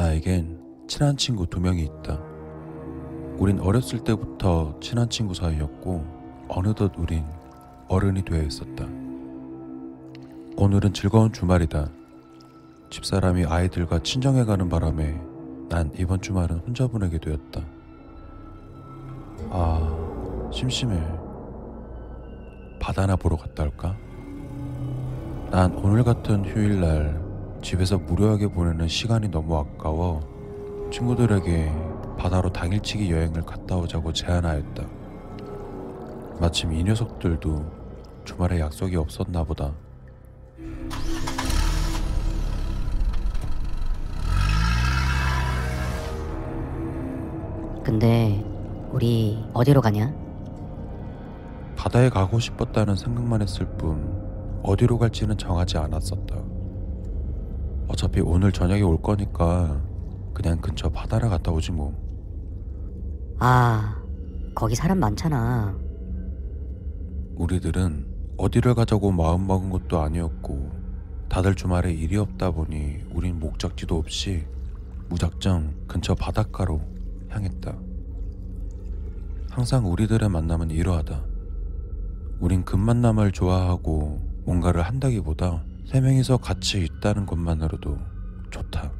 [0.00, 0.58] 나에겐
[0.88, 2.18] 친한 친구 두 명이 있다.
[3.36, 7.22] 우린 어렸을 때부터 친한 친구 사이였고 어느덧 우린
[7.86, 8.86] 어른이 되어 있었다.
[10.56, 11.90] 오늘은 즐거운 주말이다.
[12.88, 15.20] 집사람이 아이들과 친정에 가는 바람에
[15.68, 17.60] 난 이번 주말은 혼자 보내게 되었다.
[19.50, 20.98] 아, 심심해.
[22.80, 23.96] 바다나 보러 갔다 올까?
[25.50, 27.29] 난 오늘 같은 휴일날
[27.62, 30.20] 집에서 무료하게 보내는 시간이 너무 아까워
[30.92, 31.72] 친구들에게
[32.18, 34.84] 바다로 당일치기 여행을 갔다 오자고 제안하였다.
[36.40, 37.64] 마침 이 녀석들도
[38.24, 39.72] 주말에 약속이 없었나 보다.
[47.84, 48.44] 근데
[48.90, 50.14] 우리 어디로 가냐?
[51.76, 56.59] 바다에 가고 싶었다는 생각만 했을 뿐 어디로 갈지는 정하지 않았었다.
[57.90, 59.82] 어차피 오늘 저녁에 올 거니까
[60.32, 61.92] 그냥 근처 바다를 갔다 오지 뭐.
[63.40, 64.00] 아,
[64.54, 65.76] 거기 사람 많잖아.
[67.34, 70.70] 우리들은 어디를 가자고 마음먹은 것도 아니었고
[71.28, 74.46] 다들 주말에 일이 없다 보니 우린 목적지도 없이
[75.08, 76.80] 무작정 근처 바닷가로
[77.28, 77.76] 향했다.
[79.50, 81.24] 항상 우리들의 만남은 이러하다.
[82.38, 87.98] 우린 금만남을 좋아하고 뭔가를 한다기보다 세 명이서 같이 있다는 것만으로도
[88.50, 88.92] 좋다.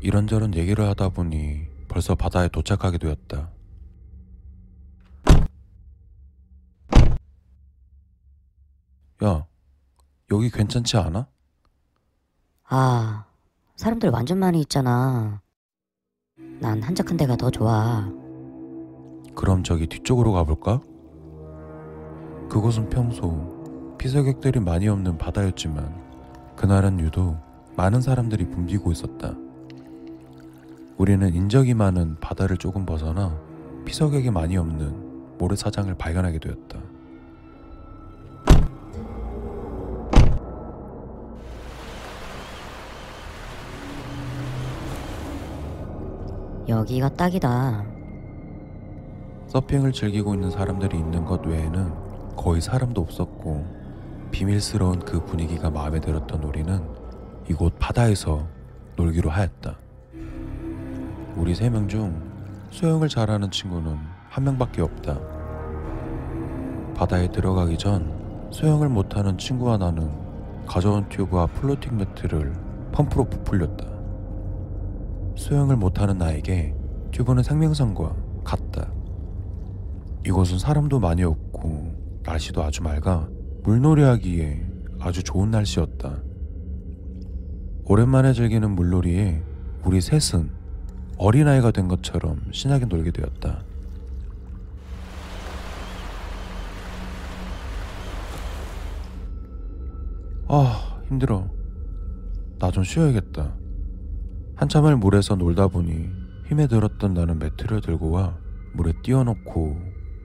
[0.00, 3.50] 이런저런 얘기를 하다 보니 벌써 바다에 도착하게 되었다.
[9.24, 9.46] 야,
[10.30, 11.26] 여기 괜찮지 않아?
[12.64, 13.26] 아,
[13.76, 15.42] 사람들 완전 많이 있잖아.
[16.60, 18.08] 난 한적한 데가 더 좋아.
[19.34, 20.80] 그럼 저기 뒤쪽으로 가볼까?
[22.48, 23.59] 그곳은 평소
[24.00, 25.94] 피서객들이 많이 없는 바다였지만
[26.56, 27.36] 그날은 유독
[27.76, 29.34] 많은 사람들이 붐비고 있었다.
[30.96, 33.38] 우리는 인적이 많은 바다를 조금 벗어나
[33.84, 36.80] 피서객이 많이 없는 모래사장을 발견하게 되었다.
[46.66, 47.84] 여기가 딱이다.
[49.48, 51.92] 서핑을 즐기고 있는 사람들이 있는 것 외에는
[52.34, 53.79] 거의 사람도 없었고
[54.30, 56.80] 비밀스러운 그 분위기가 마음에 들었던 우리는
[57.48, 58.46] 이곳 바다에서
[58.96, 59.76] 놀기로 하였다.
[61.36, 62.14] 우리 세 명 중
[62.70, 63.96] 수영을 잘하는 친구는
[64.28, 65.18] 한 명밖에 없다.
[66.94, 70.10] 바다에 들어가기 전 수영을 못하는 친구와 나는
[70.66, 72.52] 가져온 튜브와 플로팅 매트를
[72.92, 73.86] 펌프로 부풀렸다.
[75.36, 76.74] 수영을 못하는 나에게
[77.12, 78.14] 튜브는 생명선과
[78.44, 78.92] 같다.
[80.26, 83.26] 이곳은 사람도 많이 없고 날씨도 아주 맑아
[83.62, 84.66] 물놀이하기에
[85.00, 86.22] 아주 좋은 날씨였다.
[87.84, 89.42] 오랜만에 즐기는 물놀이에
[89.84, 90.50] 우리 셋은
[91.18, 93.64] 어린아이가 된 것처럼 신나게 놀게 되었다.
[100.48, 101.48] 아, 힘들어.
[102.58, 103.54] 나 좀 쉬어야겠다.
[104.56, 106.08] 한참을 물에서 놀다 보니
[106.48, 108.36] 힘에 들었던 나는 매트를 들고 와
[108.74, 109.78] 물에 띄워놓고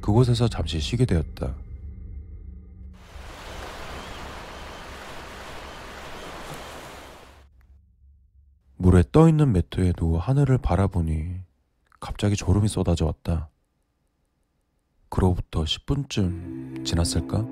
[0.00, 1.54] 그곳에서 잠시 쉬게 되었다.
[8.82, 11.36] 물에 떠 있는 매트에 누워 하늘을 바라보니
[12.00, 13.48] 갑자기 졸음이 쏟아져 왔다.
[15.08, 17.46] 그로부터 10분쯤 지났을까?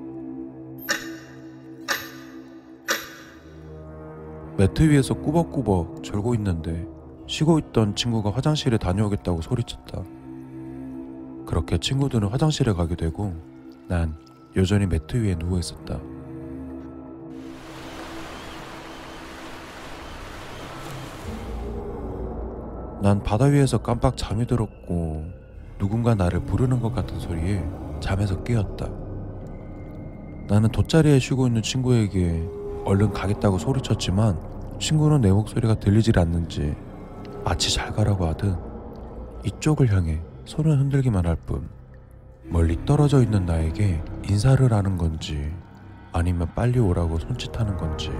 [4.57, 6.85] 매트 위에서 꾸벅꾸벅 졸고 있는데
[7.27, 10.03] 쉬고 있던 친구가 화장실에 다녀오겠다고 소리쳤다.
[11.45, 13.33] 그렇게 친구들은 화장실에 가게 되고
[13.87, 14.19] 난
[14.57, 15.97] 여전히 매트 위에 누워 있었다.
[23.01, 25.25] 난 바다 위에서 깜빡 잠이 들었고
[25.79, 27.63] 누군가 나를 부르는 것 같은 소리에
[27.99, 28.87] 잠에서 깨었다.
[30.47, 32.47] 나는 돗자리에 쉬고 있는 친구에게
[32.85, 34.37] 얼른 가겠다고 소리쳤지만
[34.79, 36.75] 친구는 내 목소리가 들리질 않는지
[37.43, 38.55] 마치 잘 가라고 하듯
[39.45, 41.67] 이쪽을 향해 손을 흔들기만 할 뿐
[42.49, 45.51] 멀리 떨어져 있는 나에게 인사를 하는 건지
[46.11, 48.11] 아니면 빨리 오라고 손짓하는 건지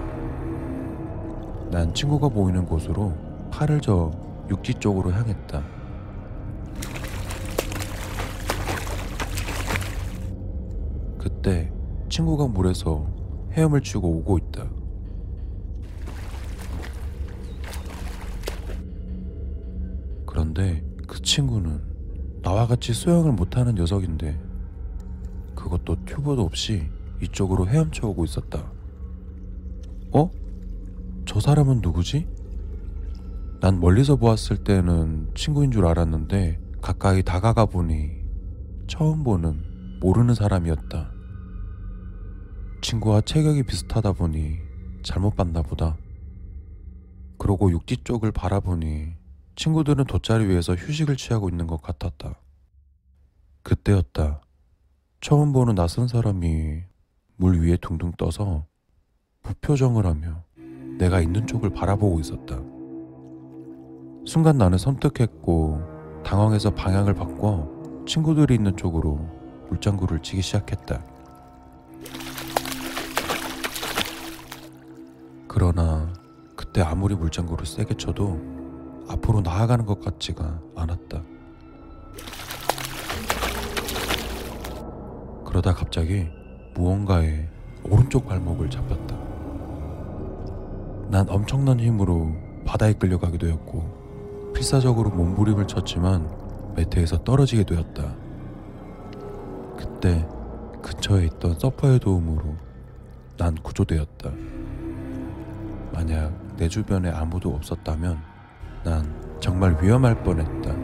[1.69, 3.13] 난 친구가 보이는 곳으로
[3.51, 4.11] 팔을 저어
[4.51, 5.63] 육지 쪽으로 향했다.
[11.18, 11.71] 그때
[12.09, 13.07] 친구가 물에서
[13.53, 14.69] 헤엄을 치고 오고 있다.
[20.25, 24.38] 그런데 그 친구는 나와 같이 수영을 못하는 녀석인데
[25.56, 26.89] 그것도 튜브도 없이
[27.21, 28.69] 이쪽으로 헤엄쳐 오고 있었다.
[30.12, 30.30] 어?
[31.25, 32.40] 저 사람은 누구지?
[33.61, 38.09] 난 멀리서 보았을 때는 친구인 줄 알았는데 가까이 다가가 보니
[38.87, 41.11] 처음 보는 모르는 사람이었다.
[42.81, 44.57] 친구와 체격이 비슷하다 보니
[45.03, 45.95] 잘못 봤나 보다.
[47.37, 49.13] 그러고 육지 쪽을 바라보니
[49.55, 52.33] 친구들은 돗자리 위에서 휴식을 취하고 있는 것 같았다.
[53.61, 54.41] 그때였다.
[55.19, 56.81] 처음 보는 낯선 사람이
[57.35, 58.65] 물 위에 둥둥 떠서
[59.43, 60.43] 무표정을 하며
[60.97, 62.70] 내가 있는 쪽을 바라보고 있었다.
[64.25, 67.68] 순간 나는 섬뜩했고 당황해서 방향을 바꿔
[68.07, 69.19] 친구들이 있는 쪽으로
[69.69, 71.03] 물장구를 치기 시작했다.
[75.47, 76.13] 그러나
[76.56, 78.39] 그때 아무리 물장구를 세게 쳐도
[79.09, 81.21] 앞으로 나아가는 것 같지가 않았다.
[85.45, 86.27] 그러다 갑자기
[86.75, 87.50] 무언가에
[87.83, 89.18] 오른쪽 발목을 잡혔다.
[91.09, 92.33] 난 엄청난 힘으로
[92.65, 94.00] 바다에 끌려가게 되었고
[94.53, 96.30] 필사적으로 몸부림을 쳤지만
[96.75, 98.15] 매트에서 떨어지게 되었다.
[99.77, 100.27] 그때
[100.81, 102.56] 근처에 있던 서퍼의 도움으로
[103.38, 104.31] 난 구조되었다.
[105.92, 108.19] 만약 내 주변에 아무도 없었다면
[108.83, 110.75] 난 정말 위험할 뻔했다.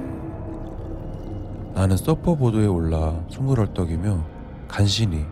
[1.74, 4.26] 나는 서퍼 보드에 올라 숨을 헐떡이며
[4.68, 5.26] 간신히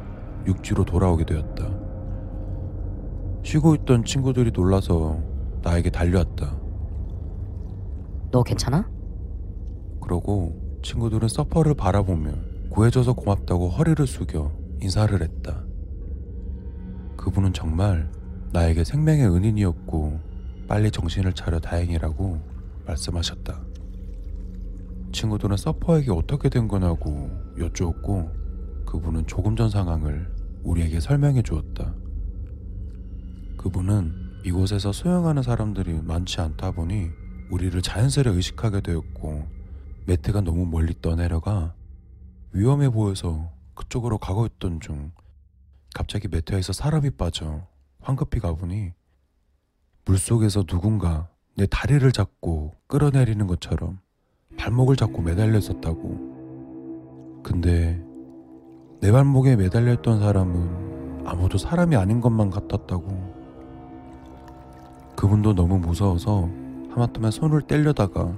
[0.46, 1.68] 육지로 돌아오게 되었다.
[3.44, 5.20] 쉬고 있던 친구들이 놀라서
[5.62, 6.65] 나에게 달려왔다.
[8.36, 8.86] 너 괜찮아?
[10.02, 12.34] 그러고 친구들은 서퍼를 바라보며
[12.70, 14.52] 구해줘서 고맙다고 허리를 숙여
[14.82, 15.64] 인사를 했다.
[17.16, 18.12] 그분은 정말
[18.52, 20.20] 나에게 생명의 은인이었고
[20.68, 22.42] 빨리 정신을 차려 다행이라고
[22.86, 23.58] 말씀하셨다.
[25.14, 28.32] 친구들은 서퍼에게 어떻게 된 거냐고 여쭈었고
[28.86, 30.30] 그분은 조금 전 상황을
[30.62, 31.96] 우리에게 설명해 주었다.
[33.56, 39.48] 그분은 이곳에서 수영하는 사람들이 많지 않다 보니 우리를 자연스레 의식하게 되었고
[40.06, 41.74] 매트가 너무 멀리 떠내려가
[42.52, 45.12] 위험해 보여서 그쪽으로 가고 있던 중
[45.94, 47.68] 갑자기 매트에서 사람이 빠져
[48.02, 48.94] 황급히 가보니
[50.06, 54.00] 물속에서 누군가 내 다리를 잡고 끌어내리는 것처럼
[54.58, 57.42] 발목을 잡고 매달려 있었다고.
[57.44, 58.02] 근데
[59.02, 63.36] 내 발목에 매달려 있던 사람은 아무도 사람이 아닌 것만 같았다고.
[65.16, 66.50] 그분도 너무 무서워서
[66.96, 68.34] 하마터면 손을 떼려다가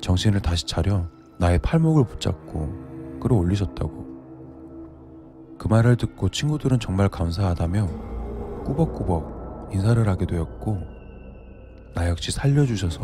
[0.00, 1.06] 정신을 다시 차려
[1.38, 4.06] 나의 팔목을 붙잡고 끌어올리셨다고.
[5.58, 7.86] 그 말을 듣고 친구들은 정말 감사하다며
[8.64, 10.78] 꾸벅꾸벅 인사를 하게 되었고
[11.94, 13.00] 나 역시 살려주셔서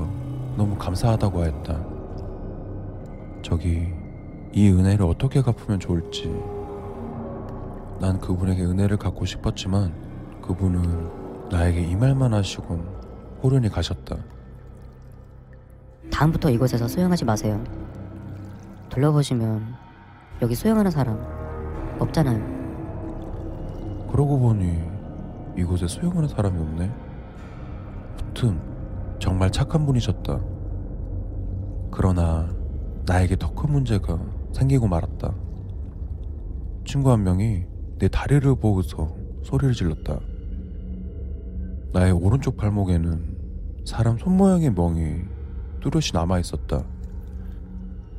[0.57, 1.87] 너무 감사하다고 하였다.
[3.43, 3.93] 저기
[4.53, 6.29] 이 은혜를 어떻게 갚으면 좋을지
[8.01, 9.93] 난 그분에게 은혜를 갚고 싶었지만
[10.43, 12.81] 그분은 나에게 이 말만 하시곤
[13.43, 14.17] 호련히 가셨다.
[16.11, 17.63] 다음부터 이곳에서 수영하지 마세요.
[18.91, 19.75] 둘러보시면
[20.43, 21.19] 여기 수영하는 사람
[21.99, 22.63] 없잖아요.
[24.11, 24.79] 그러고 보니
[25.57, 26.91] 이곳에 수영하는 사람이 없네.
[28.17, 28.61] 무튼
[29.19, 30.41] 정말 착한 분이셨다.
[31.91, 32.49] 그러나
[33.07, 34.19] 나에게 더 큰 문제가
[34.53, 35.33] 생기고 말았다.
[36.85, 37.65] 친구 한 명이
[37.99, 40.19] 내 다리를 보고서 소리를 질렀다.
[41.93, 43.37] 나의 오른쪽 발목에는
[43.85, 45.21] 사람 손 모양의 멍이
[45.83, 46.85] 뚜렷이 남아 있었다.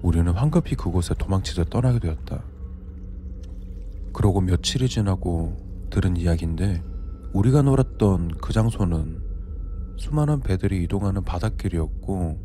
[0.01, 2.43] 우리는 황급히 그곳에 도망치듯 떠나게 되었다.
[4.11, 5.55] 그러고 며칠이 지나고
[5.89, 6.83] 들은 이야기인데
[7.33, 9.23] 우리가 놀았던 그 장소는
[9.97, 12.39] 수많은 배들이 이동하는 바닷길이었고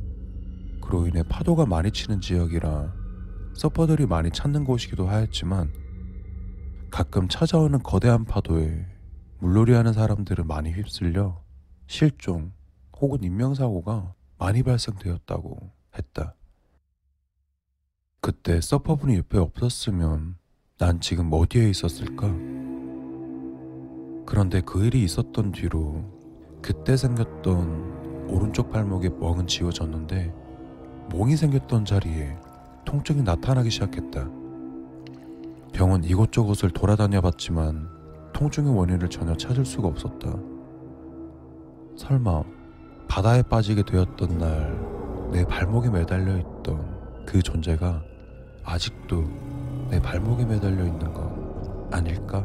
[0.80, 2.94] 그로 인해 파도가 많이 치는 지역이라
[3.54, 5.72] 서퍼들이 많이 찾는 곳이기도 하였지만
[6.90, 8.86] 가끔 찾아오는 거대한 파도에
[9.40, 11.42] 물놀이하는 사람들은 많이 휩쓸려
[11.86, 12.52] 실종
[13.00, 16.34] 혹은 인명사고가 많이 발생되었다고 했다.
[18.20, 20.36] 그때 서퍼분이 옆에 없었으면
[20.78, 22.28] 난 지금 어디에 있었을까?
[24.26, 26.04] 그런데 그 일이 있었던 뒤로
[26.62, 30.34] 그때 생겼던 오른쪽 발목에 멍은 지워졌는데
[31.10, 32.36] 멍이 생겼던 자리에
[32.84, 34.28] 통증이 나타나기 시작했다.
[35.72, 37.88] 병원 이곳저곳을 돌아다녀 봤지만
[38.34, 40.36] 통증의 원인을 전혀 찾을 수가 없었다.
[41.96, 42.57] 설마
[43.08, 44.98] 바다에 빠지게 되었던 날
[45.30, 48.02] 내 발목에 매달려 있던 그 존재가
[48.64, 49.24] 아직도
[49.90, 52.44] 내 발목에 매달려 있는 거 아닐까?